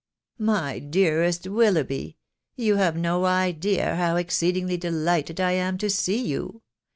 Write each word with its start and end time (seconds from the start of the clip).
"My 0.51 0.79
dearest 0.79 1.45
Willoughby!.••. 1.47 2.17
You 2.65 2.77
have 2.77 2.97
no 2.97 3.25
idea 3.25 3.95
how 3.97 4.15
exceedingly 4.15 4.75
delighted 4.75 5.39
I 5.39 5.51
am 5.51 5.77
to 5.77 5.91
see 5.91 6.25
you 6.25 6.63